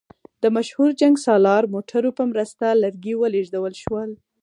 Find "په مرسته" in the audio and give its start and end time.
2.17-2.65